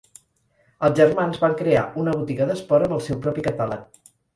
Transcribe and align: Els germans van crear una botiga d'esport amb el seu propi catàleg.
Els 0.87 1.01
germans 1.01 1.39
van 1.45 1.55
crear 1.61 1.85
una 2.07 2.17
botiga 2.19 2.51
d'esport 2.51 2.91
amb 2.91 3.01
el 3.01 3.09
seu 3.13 3.25
propi 3.29 3.51
catàleg. 3.55 3.91